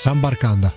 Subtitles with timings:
[0.00, 0.72] Sambarcanda.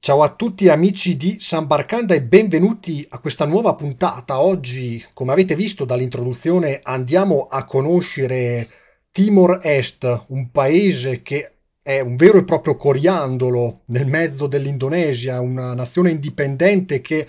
[0.00, 4.40] Ciao a tutti amici di San Barcanda e benvenuti a questa nuova puntata.
[4.40, 8.66] Oggi, come avete visto dall'introduzione, andiamo a conoscere
[9.12, 15.72] Timor Est, un paese che è un vero e proprio coriandolo nel mezzo dell'Indonesia, una
[15.72, 17.28] nazione indipendente che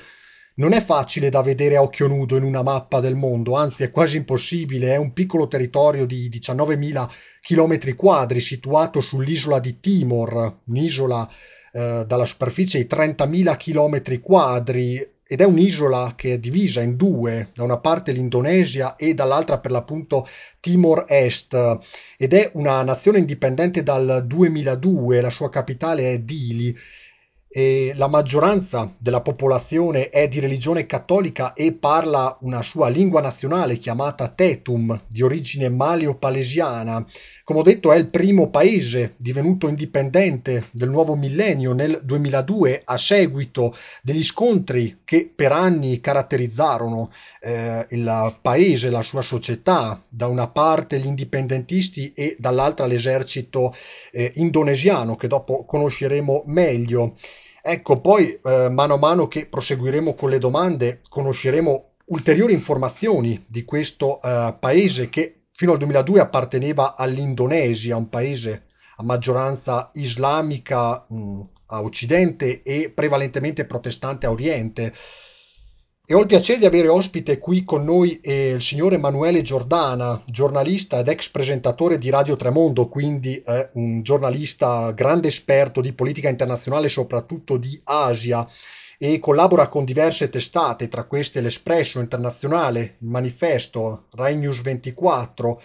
[0.61, 3.89] non è facile da vedere a occhio nudo in una mappa del mondo, anzi è
[3.89, 7.09] quasi impossibile, è un piccolo territorio di 19.000
[7.41, 11.27] km quadri situato sull'isola di Timor, un'isola
[11.73, 17.49] eh, dalla superficie di 30.000 km quadri ed è un'isola che è divisa in due,
[17.55, 20.27] da una parte l'Indonesia e dall'altra per l'appunto
[20.59, 21.79] Timor Est
[22.17, 26.77] ed è una nazione indipendente dal 2002, la sua capitale è Dili
[27.53, 33.77] e la maggioranza della popolazione è di religione cattolica e parla una sua lingua nazionale
[33.77, 37.05] chiamata Tetum, di origine malio-palesiana.
[37.43, 42.97] Come ho detto, è il primo paese divenuto indipendente del nuovo millennio nel 2002 a
[42.97, 50.47] seguito degli scontri che per anni caratterizzarono eh, il paese, la sua società, da una
[50.47, 53.75] parte gli indipendentisti e dall'altra l'esercito
[54.13, 57.15] eh, indonesiano, che dopo conosceremo meglio.
[57.63, 63.63] Ecco, poi eh, mano a mano che proseguiremo con le domande, conosceremo ulteriori informazioni di
[63.63, 68.65] questo eh, paese che fino al 2002 apparteneva all'Indonesia, un paese
[68.97, 74.93] a maggioranza islamica mh, a occidente e prevalentemente protestante a oriente.
[76.03, 80.21] E ho il piacere di avere ospite qui con noi eh, il signor Emanuele Giordana,
[80.25, 86.27] giornalista ed ex presentatore di Radio Tremondo, quindi è un giornalista grande esperto di politica
[86.27, 88.45] internazionale, soprattutto di Asia,
[88.97, 95.61] e collabora con diverse testate, tra queste l'Espresso Internazionale, il Manifesto, Rai News 24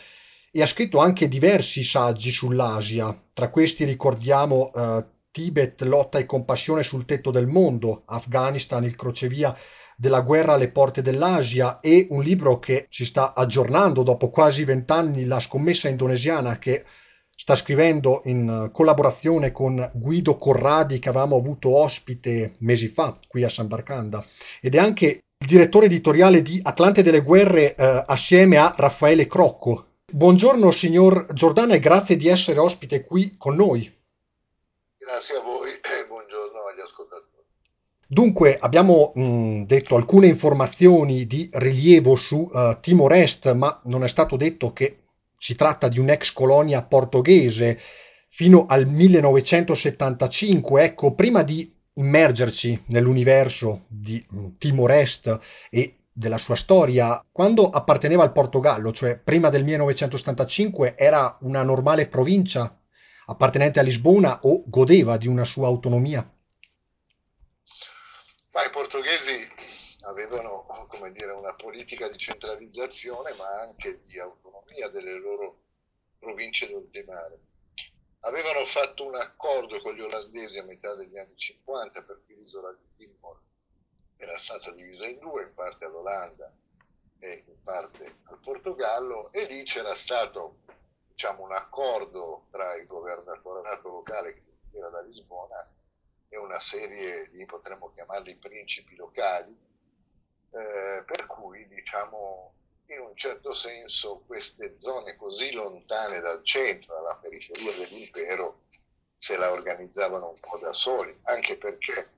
[0.53, 3.19] e ha scritto anche diversi saggi sull'Asia.
[3.33, 9.55] Tra questi ricordiamo eh, Tibet, lotta e compassione sul tetto del mondo, Afghanistan, il crocevia
[9.97, 15.25] della guerra alle porte dell'Asia e un libro che si sta aggiornando dopo quasi vent'anni,
[15.25, 16.85] La scommessa indonesiana, che
[17.35, 23.49] sta scrivendo in collaborazione con Guido Corradi, che avevamo avuto ospite mesi fa qui a
[23.49, 24.25] San Barcanda,
[24.61, 25.07] ed è anche
[25.39, 29.85] il direttore editoriale di Atlante delle Guerre eh, assieme a Raffaele Crocco.
[30.11, 33.93] Buongiorno signor Giordana e grazie di essere ospite qui con noi.
[34.97, 37.36] Grazie a voi e buongiorno agli ascoltatori.
[38.09, 44.09] Dunque, abbiamo mh, detto alcune informazioni di rilievo su uh, Timor Est, ma non è
[44.09, 45.07] stato detto che
[45.37, 47.81] si tratta di un'ex colonia portoghese
[48.29, 50.85] fino al 1975.
[50.85, 58.23] Ecco, prima di immergerci nell'universo di mh, Timor Est e della sua storia, quando apparteneva
[58.23, 62.79] al Portogallo, cioè prima del 1975, era una normale provincia
[63.27, 66.25] appartenente a Lisbona o godeva di una sua autonomia?
[68.57, 69.47] Ma i portoghesi
[70.07, 70.67] avevano
[71.13, 75.59] dire, una politica di centralizzazione ma anche di autonomia delle loro
[76.19, 77.39] province d'oltremare.
[78.21, 82.73] Avevano fatto un accordo con gli olandesi a metà degli anni 50 per cui l'isola
[82.73, 83.39] di Timor
[84.17, 86.51] era stata divisa in due, in parte all'Olanda
[87.19, 90.61] e in parte al Portogallo e lì c'era stato
[91.09, 95.76] diciamo, un accordo tra il governatorato locale che era da Lisbona
[96.37, 99.57] e una serie di, potremmo chiamarli principi locali,
[100.51, 102.53] eh, per cui diciamo
[102.89, 108.65] in un certo senso queste zone così lontane dal centro, dalla periferia dell'impero,
[109.17, 112.11] se la organizzavano un po' da soli, anche perché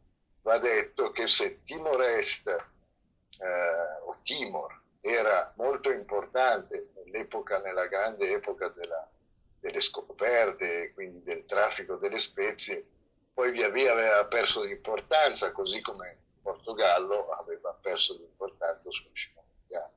[0.42, 8.32] va detto che se Timor Est eh, o Timor era molto importante nell'epoca, nella grande
[8.32, 9.08] epoca della,
[9.60, 12.84] delle scoperte, quindi del traffico delle spezie,
[13.38, 18.90] poi via via aveva perso di importanza, così come il Portogallo aveva perso di importanza
[18.90, 19.92] sul scena mondiale.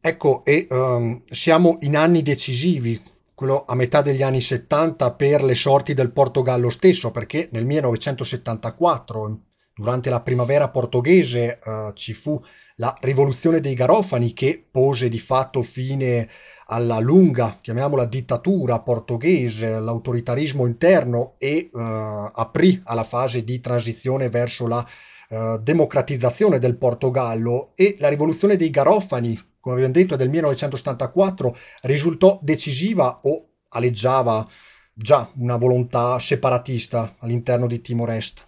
[0.00, 3.02] Ecco, e um, siamo in anni decisivi,
[3.34, 9.40] quello a metà degli anni 70 per le sorti del Portogallo stesso, perché nel 1974,
[9.74, 12.42] durante la primavera portoghese, uh, ci fu
[12.76, 16.30] la rivoluzione dei Garofani che pose di fatto fine
[16.70, 24.66] alla lunga, chiamiamola dittatura portoghese, l'autoritarismo interno e eh, aprì alla fase di transizione verso
[24.66, 24.86] la
[25.30, 32.38] eh, democratizzazione del Portogallo e la rivoluzione dei Garofani, come abbiamo detto, del 1974 risultò
[32.42, 34.46] decisiva o aleggiava
[34.92, 38.46] già una volontà separatista all'interno di Timor Est.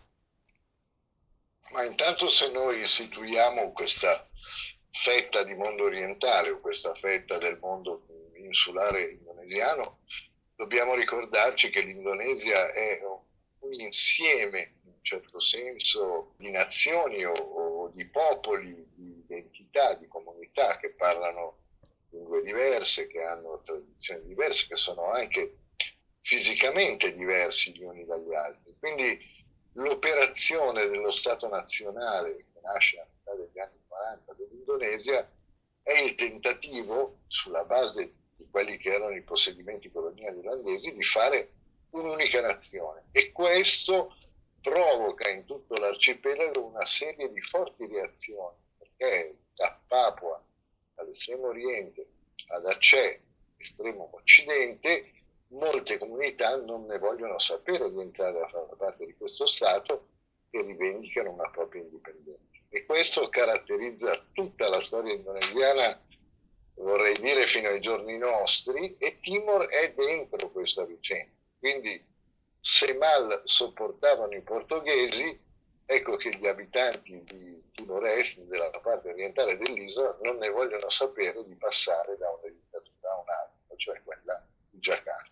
[1.73, 4.25] Ma intanto se noi istituiamo questa
[4.91, 8.05] fetta di mondo orientale o questa fetta del mondo
[8.51, 10.01] insulare indonesiano,
[10.57, 13.01] dobbiamo ricordarci che l'Indonesia è
[13.61, 20.09] un insieme, in un certo senso, di nazioni o, o di popoli, di identità, di
[20.09, 21.59] comunità che parlano
[22.11, 25.55] lingue diverse, che hanno tradizioni diverse, che sono anche
[26.21, 28.75] fisicamente diversi gli uni dagli altri.
[28.79, 29.19] Quindi
[29.75, 35.31] l'operazione dello Stato nazionale che nasce a metà degli anni 40 dell'Indonesia
[35.83, 38.13] è il tentativo, sulla base
[38.51, 41.53] quelli che erano i possedimenti coloniali olandesi, di fare
[41.91, 43.05] un'unica nazione.
[43.13, 44.15] E questo
[44.61, 50.43] provoca in tutto l'arcipelago una serie di forti reazioni, perché da Papua
[50.97, 52.07] all'estremo oriente
[52.49, 53.23] ad Aceh,
[53.57, 55.13] estremo occidente,
[55.49, 60.09] molte comunità non ne vogliono sapere di entrare a far parte di questo Stato
[60.51, 62.61] e rivendicano una propria indipendenza.
[62.69, 66.01] E questo caratterizza tutta la storia indonesiana,
[67.21, 71.33] dire fino ai giorni nostri, e Timor è dentro questa vicenda.
[71.59, 72.05] Quindi
[72.61, 75.39] se mal sopportavano i portoghesi,
[75.87, 81.55] ecco che gli abitanti di Timor-Est, della parte orientale dell'isola, non ne vogliono sapere di
[81.55, 85.30] passare da una dittatura a un'altra, cioè quella di Giacarta.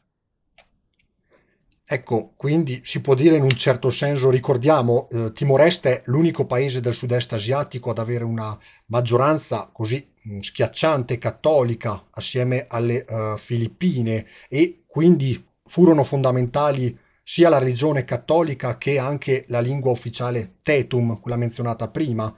[1.91, 6.83] Ecco, quindi si può dire in un certo senso, ricordiamo, eh, Timor-Est è l'unico paese
[6.83, 8.59] del sud-est asiatico ad avere una
[8.89, 17.49] maggioranza così mh, mm, schiacciante cattolica assieme alle uh, Filippine e quindi furono fondamentali sia
[17.49, 22.37] la religione cattolica che anche la lingua ufficiale Tetum, quella menzionata prima.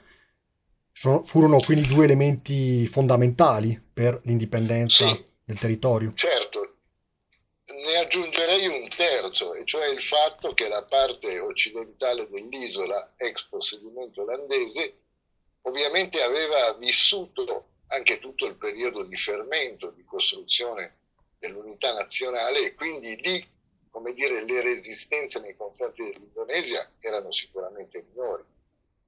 [0.92, 6.12] Sono, furono quindi due elementi fondamentali per l'indipendenza sì, del territorio.
[6.14, 6.69] Certo,
[7.90, 14.22] ne aggiungerei un terzo, e cioè il fatto che la parte occidentale dell'isola, ex possedimento
[14.22, 14.94] olandese,
[15.62, 20.98] ovviamente aveva vissuto anche tutto il periodo di fermento, di costruzione
[21.38, 23.44] dell'unità nazionale e quindi lì,
[23.90, 28.44] come dire, le resistenze nei confronti dell'Indonesia erano sicuramente minori.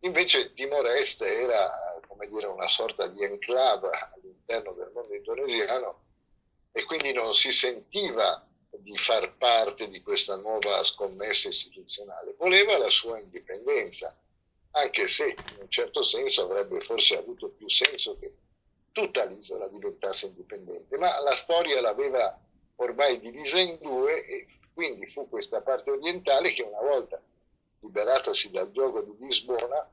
[0.01, 6.01] Invece Timor-Est era, come dire, una sorta di enclave all'interno del mondo indonesiano
[6.73, 8.45] e quindi non si sentiva
[8.79, 14.17] di far parte di questa nuova scommessa istituzionale, voleva la sua indipendenza,
[14.73, 18.35] anche se in un certo senso avrebbe forse avuto più senso che
[18.93, 22.39] tutta l'isola diventasse indipendente, ma la storia l'aveva
[22.77, 27.21] ormai divisa in due e quindi fu questa parte orientale che una volta
[27.81, 29.91] liberatosi dal gioco di Lisbona,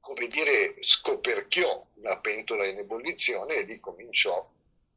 [0.00, 4.48] come dire, scoperchiò una pentola in ebollizione e lì cominciò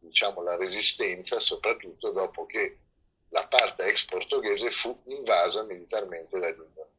[0.07, 2.79] diciamo, la resistenza, soprattutto dopo che
[3.29, 6.95] la parte ex portoghese fu invasa militarmente dagli inglesi.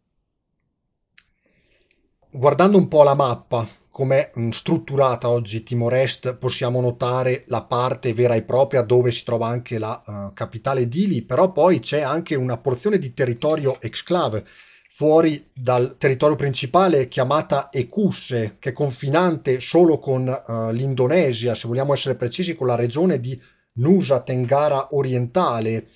[2.30, 8.42] Guardando un po' la mappa, come strutturata oggi Timor-Est, possiamo notare la parte vera e
[8.42, 12.98] propria dove si trova anche la uh, capitale Dili, però poi c'è anche una porzione
[12.98, 14.46] di territorio exclave
[14.90, 21.92] fuori dal territorio principale chiamata Ecusse, che è confinante solo con uh, l'Indonesia, se vogliamo
[21.92, 23.40] essere precisi, con la regione di
[23.74, 25.90] Nusa Tenggara orientale.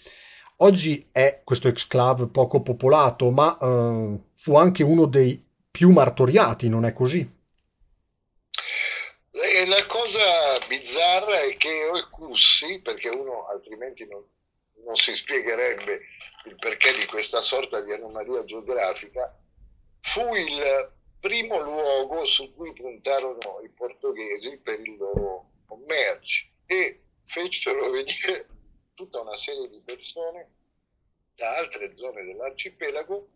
[0.58, 6.84] Oggi è questo exclave poco popolato, ma uh, fu anche uno dei più martoriati, non
[6.84, 7.28] è così?
[9.30, 14.22] E la cosa bizzarra è che Ecusse, perché uno altrimenti non,
[14.84, 16.00] non si spiegherebbe
[16.44, 19.36] il perché di questa sorta di anomalia geografica,
[20.00, 27.90] fu il primo luogo su cui puntarono i portoghesi per il loro commercio e fecero
[27.90, 28.48] venire
[28.94, 30.50] tutta una serie di persone
[31.34, 33.30] da altre zone dell'arcipelago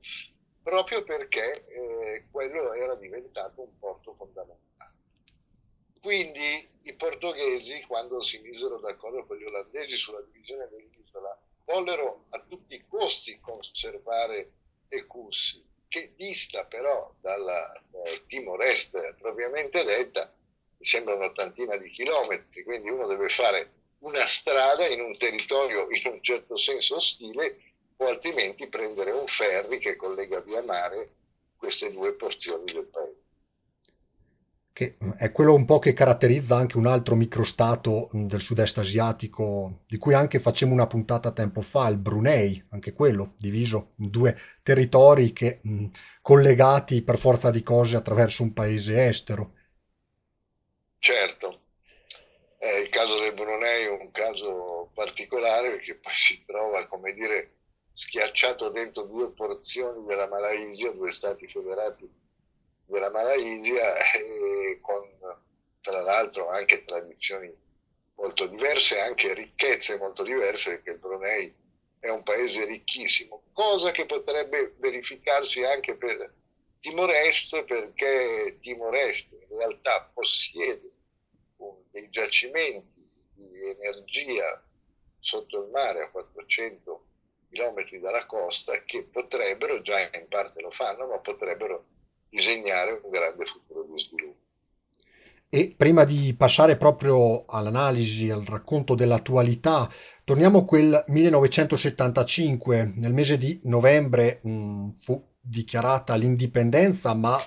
[0.63, 4.95] proprio perché eh, quello era diventato un porto fondamentale.
[6.01, 12.39] Quindi i portoghesi, quando si misero d'accordo con gli olandesi sulla divisione dell'isola, vollero a
[12.41, 14.53] tutti i costi conservare
[14.89, 20.33] Ecussi, che dista però dalla eh, Timor-Est propriamente detta,
[20.79, 26.07] mi sembra un'ottantina di chilometri, quindi uno deve fare una strada in un territorio in
[26.07, 31.11] un certo senso ostile o altrimenti prendere un ferry che collega via mare
[31.57, 33.26] queste due porzioni del paese
[34.77, 39.97] che è quello un po' che caratterizza anche un altro microstato del sud-est asiatico, di
[39.97, 45.33] cui anche facemmo una puntata tempo fa, il Brunei, anche quello diviso in due territori
[45.33, 45.87] che, mh,
[46.21, 49.55] collegati per forza di cose attraverso un paese estero.
[50.99, 51.61] Certo,
[52.59, 57.53] eh, il caso del Brunei è un caso particolare perché poi si trova, come dire,
[57.95, 62.25] schiacciato dentro due porzioni della Malaysia, due stati federati
[62.87, 65.05] della Malaysia e con
[65.81, 67.53] tra l'altro anche tradizioni
[68.17, 71.55] molto diverse, anche ricchezze molto diverse, perché il Brunei
[72.01, 76.33] è un paese ricchissimo, cosa che potrebbe verificarsi anche per
[76.81, 80.93] Timor Est, perché Timor Est in realtà possiede
[81.91, 84.63] dei giacimenti di energia
[85.19, 87.05] sotto il mare a 400
[87.51, 91.87] km dalla costa che potrebbero, già in parte lo fanno, ma potrebbero
[92.37, 94.45] disegnare un grande futuro di sviluppo.
[95.49, 99.91] E prima di passare proprio all'analisi, al racconto dell'attualità,
[100.25, 107.39] torniamo a quel 1975, nel mese di novembre mh, fu dichiarata l'indipendenza, ma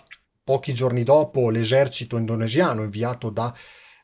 [0.44, 3.54] pochi giorni dopo l'esercito indonesiano inviato da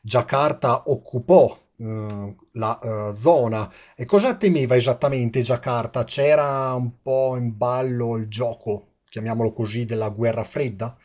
[0.02, 3.72] Giacarta occupò eh, la eh, zona.
[3.96, 6.04] E cosa temeva esattamente Giacarta?
[6.04, 10.96] C'era un po' in ballo il gioco, chiamiamolo così, della guerra fredda?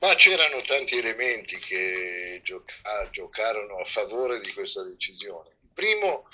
[0.00, 5.56] Ma c'erano tanti elementi che gioca- giocarono a favore di questa decisione.
[5.62, 6.28] Il primo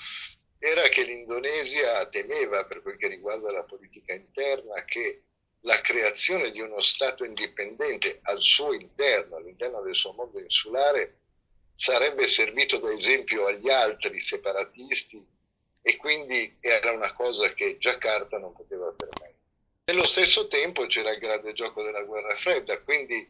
[0.59, 5.23] era che l'Indonesia temeva, per quel che riguarda la politica interna, che
[5.61, 11.17] la creazione di uno Stato indipendente al suo interno, all'interno del suo mondo insulare,
[11.75, 15.25] sarebbe servito da esempio agli altri separatisti
[15.81, 18.93] e quindi era una cosa che Giacarta non poteva.
[19.91, 23.29] Nello stesso tempo c'era il grande gioco della guerra fredda, quindi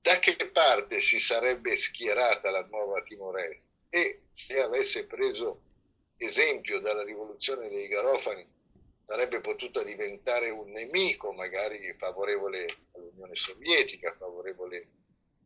[0.00, 3.62] da che parte si sarebbe schierata la nuova Timor-Est?
[3.90, 5.60] E se avesse preso
[6.16, 8.44] esempio dalla rivoluzione dei Garofani
[9.06, 14.88] sarebbe potuta diventare un nemico magari favorevole all'Unione Sovietica, favorevole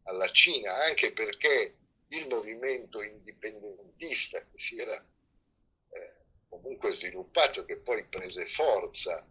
[0.05, 1.77] alla Cina, anche perché
[2.09, 9.29] il movimento indipendentista che si era eh, comunque sviluppato, che poi prese forza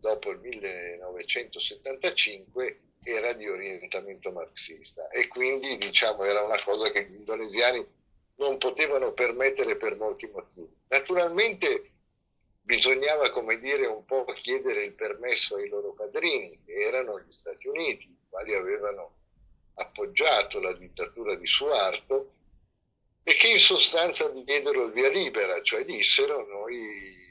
[0.00, 7.14] dopo il 1975, era di orientamento marxista e quindi diciamo era una cosa che gli
[7.14, 7.86] indonesiani
[8.36, 10.68] non potevano permettere per molti motivi.
[10.88, 11.92] Naturalmente
[12.60, 17.66] bisognava, come dire, un po' chiedere il permesso ai loro padrini, che erano gli Stati
[17.66, 19.14] Uniti, i quali avevano
[19.74, 22.34] appoggiato la dittatura di Suarto
[23.22, 27.26] e che in sostanza diedero il via libera, cioè dissero noi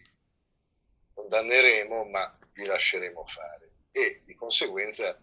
[1.13, 3.71] condanneremo ma vi lasceremo fare.
[3.91, 5.17] E di conseguenza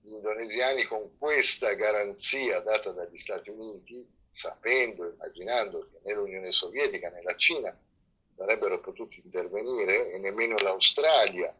[0.00, 7.08] gli indonesiani con questa garanzia data dagli Stati Uniti, sapendo, immaginando che né l'Unione Sovietica
[7.10, 7.76] né la Cina
[8.36, 11.56] sarebbero potuti intervenire e nemmeno l'Australia,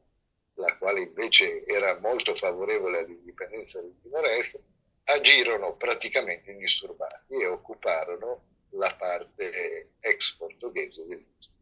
[0.57, 4.61] la quale invece era molto favorevole all'indipendenza del Timor-Est,
[5.05, 11.53] agirono praticamente indisturbati e occuparono la parte ex portoghese dell'isola.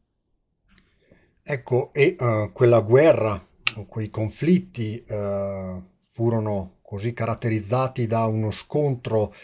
[1.45, 3.45] Ecco, e uh, quella guerra,
[3.88, 9.35] quei conflitti uh, furono così caratterizzati da uno scontro,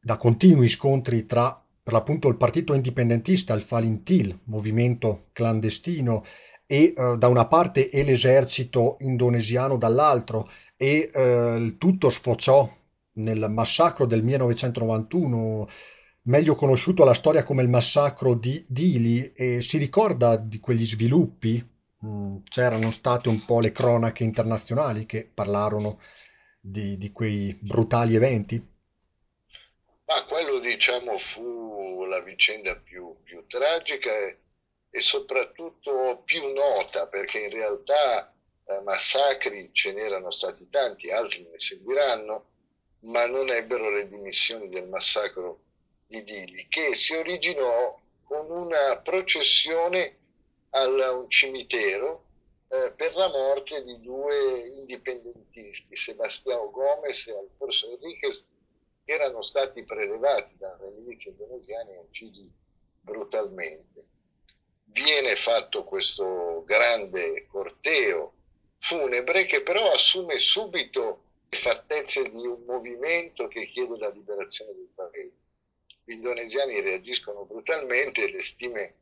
[0.00, 6.24] da continui scontri tra per l'appunto il partito indipendentista, il Falintil, movimento clandestino,
[6.66, 12.70] e uh, da una parte e l'esercito indonesiano dall'altro, e il tutto sfociò
[13.14, 15.68] nel massacro del 1991
[16.28, 21.76] meglio conosciuto alla storia come il massacro di Dili, e si ricorda di quegli sviluppi?
[22.04, 26.00] Mm, c'erano state un po' le cronache internazionali che parlarono
[26.60, 28.64] di, di quei brutali eventi?
[30.04, 34.38] Ma quello diciamo fu la vicenda più, più tragica e,
[34.90, 38.32] e, soprattutto più nota perché in realtà
[38.64, 42.46] eh, massacri ce n'erano stati tanti, altri ne seguiranno,
[43.00, 45.62] ma non ebbero le dimissioni del massacro
[46.06, 50.18] di Dili, che si originò con una processione
[50.70, 52.24] a un cimitero
[52.68, 58.44] eh, per la morte di due indipendentisti, Sebastião Gomes e Alfonso Enriquez,
[59.04, 62.50] che erano stati prelevati dalle milizie indonesiane e uccisi
[63.00, 64.04] brutalmente.
[64.84, 68.34] Viene fatto questo grande corteo
[68.78, 74.88] funebre che però assume subito le fattezze di un movimento che chiede la liberazione del
[74.94, 75.46] paese
[76.08, 78.94] gli indonesiani reagiscono brutalmente le stime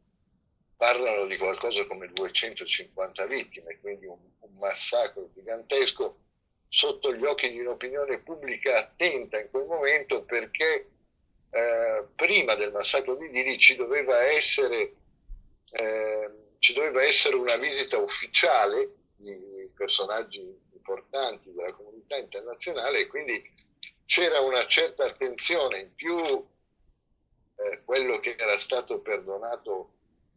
[0.77, 6.19] parlano di qualcosa come 250 vittime, quindi un, un massacro gigantesco
[6.69, 10.91] sotto gli occhi di un'opinione pubblica attenta in quel momento perché
[11.51, 14.95] eh, prima del massacro di Dili ci doveva essere,
[15.71, 20.41] eh, ci doveva essere una visita ufficiale di personaggi
[20.73, 23.43] importanti della comunità internazionale e quindi
[24.05, 26.47] c'era una certa attenzione in più
[27.57, 29.96] eh, quello che era stato perdonato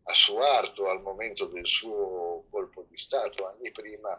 [0.09, 4.11] a Suarto al momento del suo colpo di Stato anni prima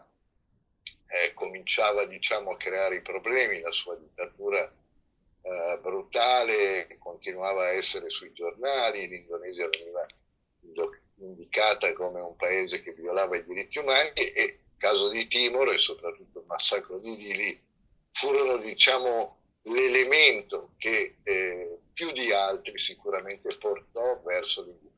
[1.11, 7.73] eh, cominciava diciamo, a creare i problemi, la sua dittatura eh, brutale con continuava a
[7.73, 10.05] essere sui giornali, l'Indonesia veniva
[11.17, 15.77] indicata come un paese che violava i diritti umani e il caso di Timor e
[15.77, 17.61] soprattutto il massacro di Dili
[18.11, 24.90] furono diciamo l'elemento che eh, più di altri sicuramente portò verso l'indipendenza.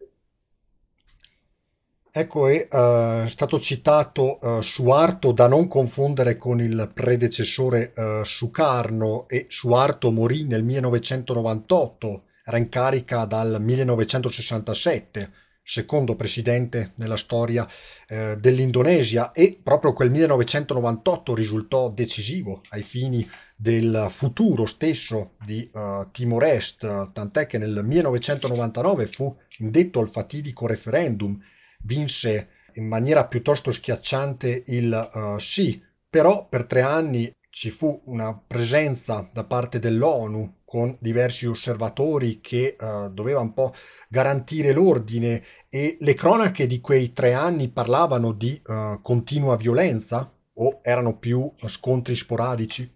[2.15, 9.27] Ecco, è eh, stato citato eh, Suarto da non confondere con il predecessore eh, Sukarno
[9.27, 15.32] e Suarto morì nel 1998, era in carica dal 1967,
[15.63, 17.67] secondo presidente nella storia
[18.08, 26.10] eh, dell'Indonesia e proprio quel 1998 risultò decisivo ai fini del futuro stesso di uh,
[26.12, 31.39] Timor Est, tant'è che nel 1999 fu indetto il fatidico referendum
[31.84, 38.36] vinse in maniera piuttosto schiacciante il uh, sì, però per tre anni ci fu una
[38.36, 43.75] presenza da parte dell'ONU con diversi osservatori che uh, doveva un po'
[44.08, 50.80] garantire l'ordine e le cronache di quei tre anni parlavano di uh, continua violenza o
[50.82, 52.92] erano più scontri sporadici?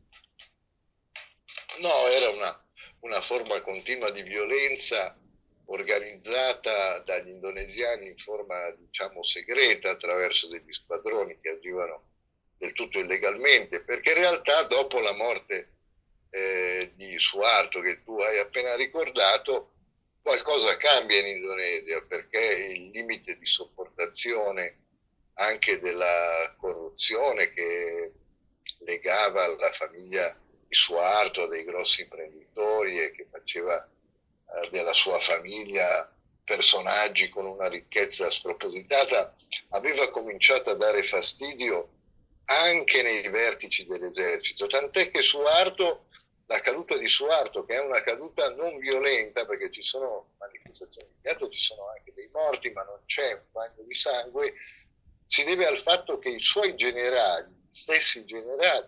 [1.82, 2.60] No, era una,
[3.02, 5.16] una forma continua di violenza
[5.68, 12.04] organizzata dagli indonesiani in forma diciamo segreta attraverso degli squadroni che agivano
[12.58, 15.76] del tutto illegalmente, perché in realtà dopo la morte
[16.30, 19.74] eh, di Suarto che tu hai appena ricordato,
[20.22, 24.86] qualcosa cambia in Indonesia perché il limite di sopportazione
[25.36, 28.12] anche della corruzione che
[28.80, 33.90] legava la famiglia di Suarto a dei grossi imprenditori e che faceva
[34.56, 36.12] eh, della sua famiglia
[36.48, 39.36] personaggi con una ricchezza spropositata,
[39.72, 41.90] aveva cominciato a dare fastidio
[42.46, 46.06] anche nei vertici dell'esercito, tant'è che Suarto,
[46.46, 51.18] la caduta di Suarto, che è una caduta non violenta, perché ci sono manifestazioni di
[51.20, 54.54] piazza, ci sono anche dei morti, ma non c'è un bagno di sangue,
[55.28, 58.88] si deve al fatto che i suoi generali, gli stessi generali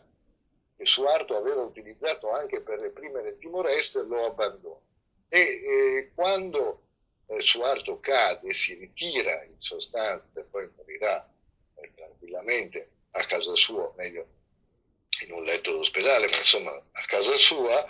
[0.78, 4.88] che Suarto aveva utilizzato anche per reprimere Timor-Est, lo abbandonano
[5.30, 6.84] e eh, quando
[7.28, 11.32] eh, Suarto cade, si ritira in sostanza e poi morirà
[11.76, 14.28] eh, tranquillamente a casa sua, meglio
[15.26, 17.86] in un letto d'ospedale, ma insomma a casa sua,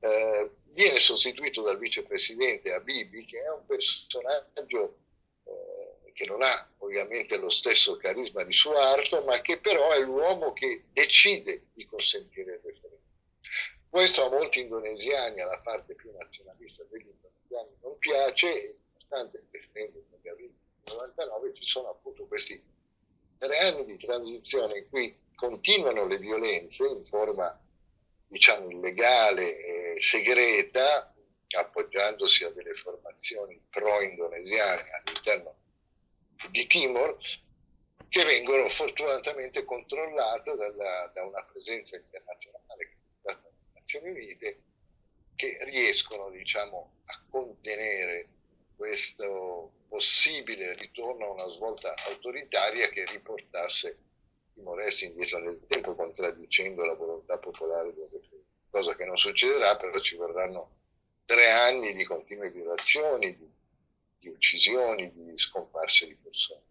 [0.00, 4.98] eh, viene sostituito dal vicepresidente Abibi, che è un personaggio
[5.44, 10.52] eh, che non ha ovviamente lo stesso carisma di Suarto, ma che però è l'uomo
[10.52, 12.60] che decide di consentire
[13.90, 19.46] Questo a molti indonesiani, alla parte più nazionalista degli indonesiani, non piace e nonostante il
[19.50, 20.02] referendum
[20.36, 22.62] vinto nel 99 ci sono appunto questi
[23.38, 27.58] tre anni di transizione in cui continuano le violenze in forma
[28.26, 31.14] diciamo illegale e segreta
[31.50, 35.54] appoggiandosi a delle formazioni pro-indonesiane all'interno
[36.50, 37.16] di Timor
[38.08, 42.96] che vengono fortunatamente controllate dalla, da una presenza internazionale
[43.88, 44.58] Nazioni Unite
[45.34, 48.28] che riescono diciamo, a contenere
[48.76, 53.96] questo possibile ritorno a una svolta autoritaria che riportasse
[54.52, 59.98] Timor-Est indietro nel tempo contraddicendo la volontà popolare del referendum, cosa che non succederà, però
[60.00, 60.76] ci vorranno
[61.24, 63.50] tre anni di continue violazioni, di,
[64.18, 66.62] di uccisioni, di scomparse di persone.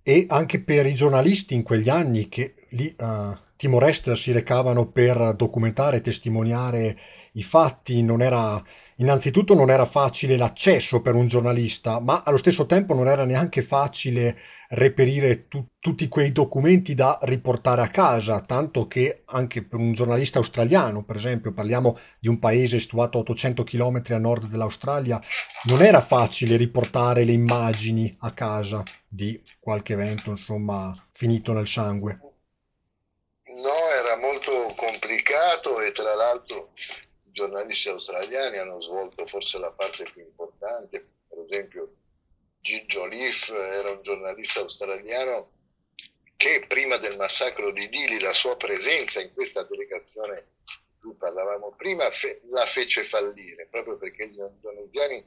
[0.00, 5.34] E anche per i giornalisti in quegli anni che lì uh, Timor-Est si recavano per
[5.34, 6.96] documentare e testimoniare
[7.32, 8.62] i fatti, non era,
[8.98, 13.62] innanzitutto non era facile l'accesso per un giornalista, ma allo stesso tempo non era neanche
[13.62, 19.92] facile reperire tu, tutti quei documenti da riportare a casa, tanto che anche per un
[19.92, 25.20] giornalista australiano, per esempio, parliamo di un paese situato a 800 km a nord dell'Australia,
[25.64, 32.20] non era facile riportare le immagini a casa di qualche evento, insomma, finito nel sangue.
[33.60, 34.72] No, era molto
[35.58, 36.72] complicato e tra l'altro
[37.24, 41.92] i giornalisti australiani hanno svolto forse la parte più importante, per esempio
[42.60, 45.52] Gigio Leaf era un giornalista australiano
[46.36, 51.74] che prima del massacro di Dili la sua presenza in questa delegazione di cui parlavamo
[51.76, 55.24] prima fe- la fece fallire proprio perché gli indonesiani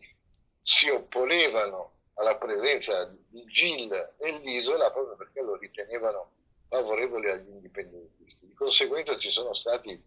[0.61, 3.89] si opponevano alla presenza di Gil
[4.19, 6.31] nell'isola proprio perché lo ritenevano
[6.67, 8.47] favorevoli agli indipendentisti.
[8.47, 10.01] Di conseguenza ci sono stati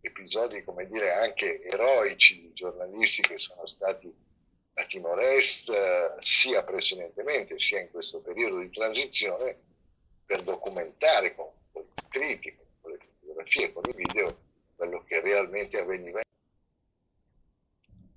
[0.00, 4.12] episodi, come dire, anche eroici di giornalisti che sono stati
[4.74, 9.56] a Timor-Est sia precedentemente sia in questo periodo di transizione
[10.24, 14.36] per documentare con, con gli scritti, con le fotografie, con i video
[14.76, 16.20] quello che realmente avveniva.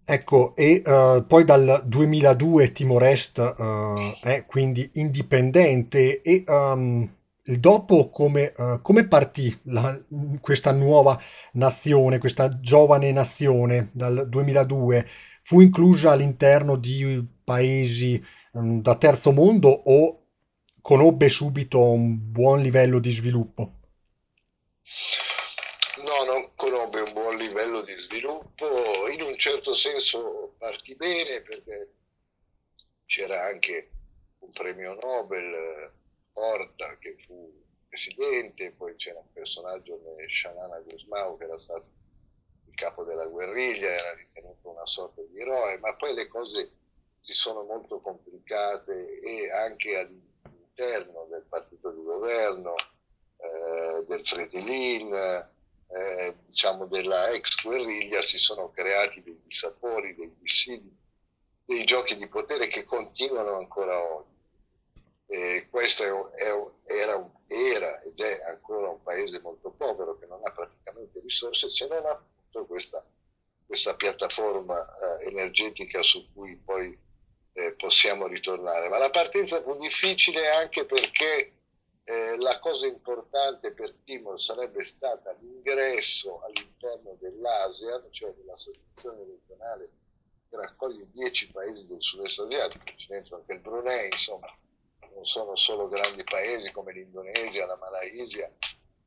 [0.05, 7.15] Ecco, e eh, poi dal 2002 Timor-Est eh, è quindi indipendente e ehm,
[7.45, 9.99] il dopo come, eh, come partì la-
[10.41, 11.19] questa nuova
[11.53, 15.07] nazione, questa giovane nazione dal 2002?
[15.43, 20.21] Fu inclusa all'interno di paesi ehm, da terzo mondo o
[20.81, 23.73] conobbe subito un buon livello di sviluppo?
[26.05, 31.93] No, non conobbe un buon livello di sviluppo, in un certo senso partì bene perché
[33.05, 33.89] c'era anche
[34.39, 35.93] un premio Nobel,
[36.33, 41.85] Horta, che fu presidente, poi c'era un personaggio come Shanana Gusmao che era stato
[42.65, 46.71] il capo della guerriglia, era ritenuto una sorta di eroe, ma poi le cose
[47.19, 52.73] si sono molto complicate e anche all'interno del partito di governo,
[53.37, 60.97] eh, del Fretilin, eh, diciamo della ex guerriglia, si sono creati dei dissapori, dei dissidi,
[61.65, 64.32] dei giochi di potere che continuano ancora oggi.
[65.33, 70.39] E questo è è era, era, ed è ancora un paese molto povero che non
[70.45, 73.03] ha praticamente risorse se non appunto questa,
[73.65, 76.95] questa piattaforma eh, energetica su cui poi
[77.53, 78.89] eh, possiamo ritornare.
[78.89, 81.53] Ma la partenza fu difficile anche perché
[82.03, 89.89] eh, la cosa importante per Timor sarebbe stata l'ingresso all'interno dell'ASEAN, cioè dell'associazione regionale
[90.47, 94.55] che raccoglie dieci paesi del sud-est asiatico, c'è dentro anche il Brunei, insomma,
[95.13, 98.51] non sono solo grandi paesi come l'Indonesia, la Malaysia,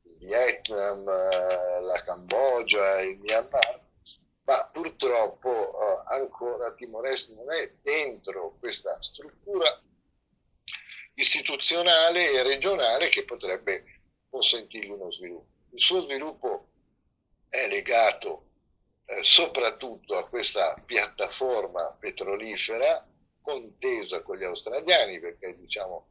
[0.03, 3.81] il Vietnam, eh, la Cambogia, il Myanmar,
[4.43, 9.81] ma purtroppo eh, ancora Timor-Est non è dentro questa struttura
[11.15, 13.83] istituzionale e regionale che potrebbe
[14.29, 15.55] consentirgli uno sviluppo.
[15.71, 16.67] Il suo sviluppo
[17.49, 18.43] è legato
[19.05, 23.05] eh, soprattutto a questa piattaforma petrolifera
[23.47, 26.09] contesa con gli australiani perché diciamo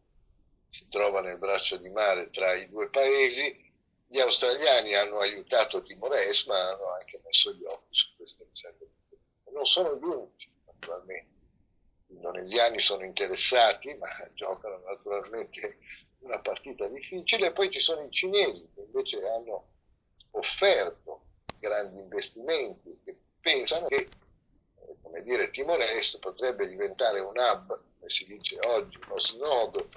[0.70, 3.64] si trova nel braccio di mare tra i due paesi.
[4.09, 8.88] Gli australiani hanno aiutato Timor-Est ma hanno anche messo gli occhi su queste riserve.
[9.53, 11.35] Non sono gli unici, naturalmente
[12.07, 15.79] gli indonesiani sono interessati, ma giocano naturalmente
[16.20, 19.68] una partita difficile, poi ci sono i cinesi che invece hanno
[20.33, 21.25] offerto
[21.59, 24.09] grandi investimenti, che pensano che
[25.16, 29.88] come dire, Timor-Est potrebbe diventare un hub, come si dice oggi, uno snodo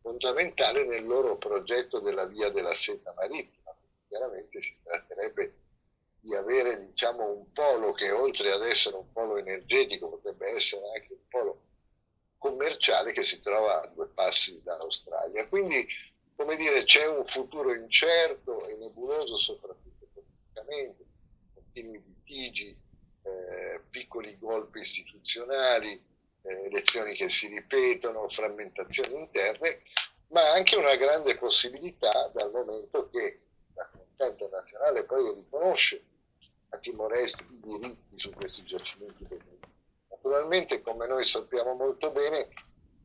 [0.00, 3.72] fondamentale nel loro progetto della via della seta marittima.
[4.08, 5.54] Chiaramente si tratterebbe
[6.18, 11.12] di avere diciamo, un polo che oltre ad essere un polo energetico potrebbe essere anche
[11.12, 11.60] un polo
[12.38, 15.48] commerciale che si trova a due passi dall'Australia.
[15.48, 15.86] Quindi,
[16.34, 21.04] come dire, c'è un futuro incerto e nebuloso soprattutto politicamente,
[21.54, 22.76] continui litigi,
[23.34, 25.92] eh, piccoli golpe istituzionali,
[26.42, 29.82] eh, elezioni che si ripetono, frammentazioni interne,
[30.28, 33.40] ma anche una grande possibilità dal momento che
[33.74, 36.04] la comunità internazionale poi riconosce
[36.70, 39.72] a Timor-Est i diritti su questi giacimenti petroliferi.
[40.08, 42.48] Naturalmente, come noi sappiamo molto bene,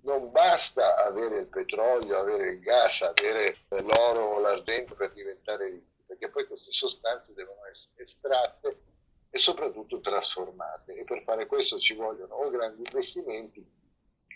[0.02, 6.04] non basta avere il petrolio, avere il gas, avere l'oro o l'argento per diventare ricchi,
[6.08, 8.89] perché poi queste sostanze devono essere estratte
[9.30, 13.64] e soprattutto trasformate e per fare questo ci vogliono o grandi investimenti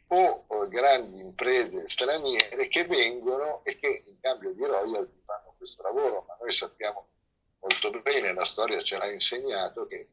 [0.08, 5.82] o, o grandi imprese straniere che vengono e che in cambio di royalty fanno questo
[5.82, 7.08] lavoro, ma noi sappiamo
[7.60, 10.10] molto bene, la storia ce l'ha insegnato, che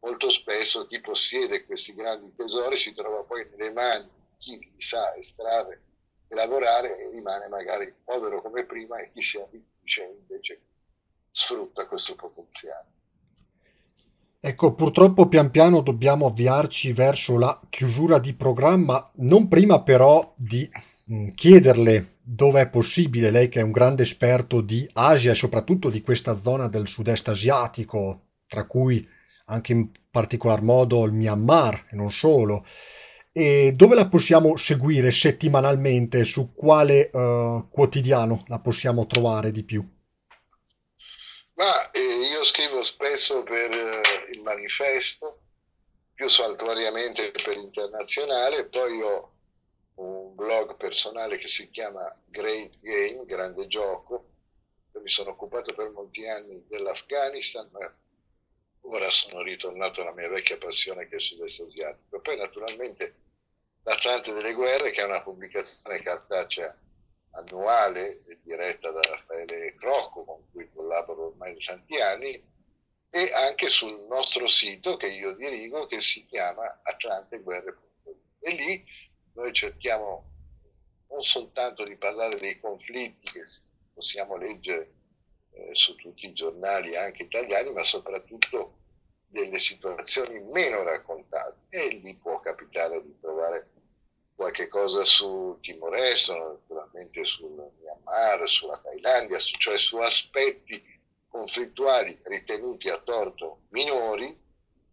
[0.00, 5.14] molto spesso chi possiede questi grandi tesori si trova poi nelle mani chi li sa
[5.14, 5.82] estrarre
[6.28, 10.60] e lavorare e rimane magari povero come prima e chi si arricchisce invece
[11.30, 12.91] sfrutta questo potenziale.
[14.44, 20.68] Ecco, purtroppo pian piano dobbiamo avviarci verso la chiusura di programma, non prima però di
[21.06, 25.90] mh, chiederle dove è possibile, lei che è un grande esperto di Asia e soprattutto
[25.90, 29.06] di questa zona del sud-est asiatico, tra cui
[29.44, 32.64] anche in particolar modo il Myanmar e non solo,
[33.30, 39.88] e dove la possiamo seguire settimanalmente, su quale eh, quotidiano la possiamo trovare di più?
[41.62, 45.42] Ma eh, io scrivo spesso per eh, il manifesto,
[46.12, 49.32] più saltuariamente per internazionale, poi ho
[49.94, 54.30] un blog personale che si chiama Great Game, Grande Gioco,
[54.94, 57.96] mi sono occupato per molti anni dell'Afghanistan, ma
[58.80, 62.20] ora sono ritornato alla mia vecchia passione che è il sud-est asiatico.
[62.20, 63.14] Poi naturalmente
[63.84, 66.76] L'Atlante delle Guerre, che è una pubblicazione cartacea
[67.32, 72.50] annuale diretta da Raffaele Crocco, con cui collaboro ormai da tanti anni,
[73.10, 77.90] e anche sul nostro sito che io dirigo che si chiama atlanteguerre.it
[78.44, 78.84] e lì
[79.34, 80.24] noi cerchiamo
[81.08, 83.42] non soltanto di parlare dei conflitti che
[83.92, 84.92] possiamo leggere
[85.52, 88.78] eh, su tutti i giornali anche italiani, ma soprattutto
[89.26, 91.60] delle situazioni meno raccontate.
[91.68, 93.70] E lì può capitare di trovare
[94.34, 96.30] qualche cosa su Timor-Est,
[97.02, 100.82] naturalmente sul Myanmar, sulla Thailandia, cioè su aspetti
[101.28, 104.38] conflittuali ritenuti a torto minori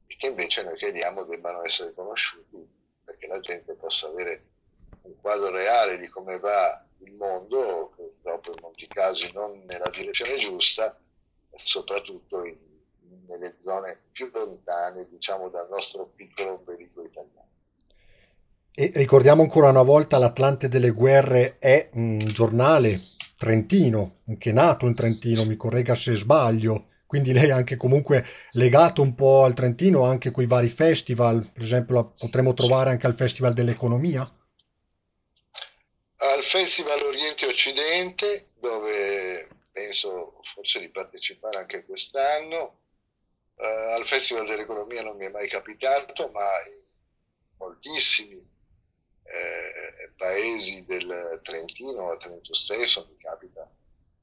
[0.08, 2.68] e che invece noi crediamo debbano essere conosciuti
[3.04, 4.46] perché la gente possa avere
[5.02, 10.38] un quadro reale di come va il mondo, purtroppo in molti casi non nella direzione
[10.38, 11.00] giusta,
[11.56, 12.58] soprattutto in,
[13.28, 17.49] nelle zone più lontane, diciamo, dal nostro piccolo ombelico italiano.
[18.74, 23.02] E ricordiamo ancora una volta l'Atlante delle Guerre è un giornale
[23.38, 26.88] trentino, anche nato in Trentino, mi corregga se sbaglio.
[27.06, 31.64] Quindi lei è anche comunque legato un po' al Trentino, anche quei vari festival, per
[31.64, 34.32] esempio potremmo trovare anche al Festival dell'Economia?
[36.18, 42.80] Al Festival Oriente Occidente, dove penso forse di partecipare anche quest'anno,
[43.56, 43.64] uh,
[43.96, 46.84] al Festival dell'Economia non mi è mai capitato, ma in
[47.58, 48.49] moltissimi
[49.32, 53.70] eh, paesi del Trentino, al Trento stesso, mi capita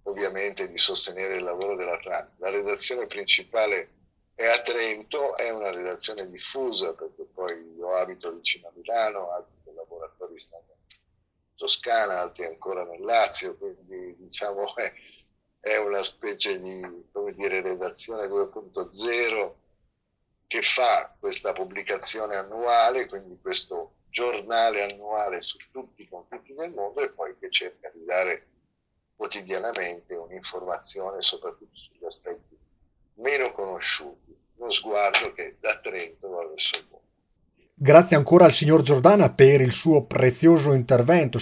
[0.03, 2.45] ovviamente di sostenere il lavoro dell'Atlantico.
[2.45, 3.90] La redazione principale
[4.35, 9.55] è a Trento, è una redazione diffusa perché poi io abito vicino a Milano, altri
[9.64, 10.97] collaboratori stanno in
[11.57, 14.92] Toscana, altri ancora nel Lazio, quindi diciamo è,
[15.61, 19.55] è una specie di come dire, redazione 2.0
[20.47, 27.03] che fa questa pubblicazione annuale, quindi questo giornale annuale su tutti i conflitti del mondo
[27.03, 28.47] e poi che cerca di dare
[29.15, 32.57] quotidianamente un'informazione soprattutto sugli aspetti
[33.17, 37.05] meno conosciuti, uno sguardo che da Trento va verso il mondo.
[37.75, 41.39] Grazie ancora al signor Giordana per il suo prezioso intervento.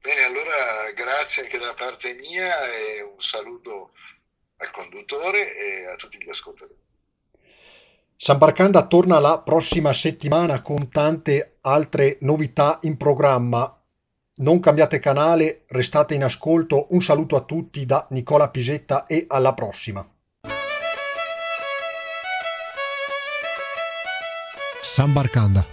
[0.00, 3.92] Bene, allora grazie anche da parte mia e un saluto
[4.56, 6.81] al conduttore e a tutti gli ascoltatori.
[8.24, 13.82] San Barcanda torna la prossima settimana con tante altre novità in programma.
[14.34, 16.86] Non cambiate canale, restate in ascolto.
[16.90, 20.08] Un saluto a tutti da Nicola Pisetta e alla prossima.
[24.80, 25.66] San Barcanda